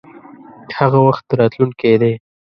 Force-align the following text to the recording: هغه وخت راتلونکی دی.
هغه 0.77 0.99
وخت 1.07 1.25
راتلونکی 1.39 1.95
دی. 2.01 2.13